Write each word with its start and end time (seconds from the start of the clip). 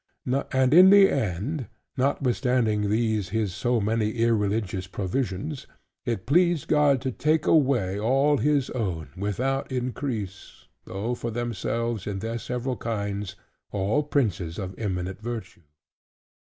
And 0.51 0.73
in 0.73 0.89
the 0.89 1.11
end 1.11 1.67
(notwithstanding 1.95 2.89
these 2.89 3.29
his 3.29 3.53
so 3.53 3.79
many 3.79 4.13
irreligious 4.13 4.87
provisions) 4.87 5.67
it 6.05 6.25
pleased 6.25 6.67
God 6.67 7.01
to 7.01 7.11
take 7.11 7.45
away 7.45 7.99
all 7.99 8.37
his 8.37 8.71
own, 8.71 9.09
without 9.15 9.71
increase; 9.71 10.65
though, 10.85 11.13
for 11.13 11.29
themselves 11.29 12.07
in 12.07 12.17
their 12.17 12.39
several 12.39 12.77
kinds, 12.77 13.35
all 13.69 14.01
princes 14.01 14.57
of 14.57 14.73
eminent 14.79 15.21
virtue. 15.21 15.61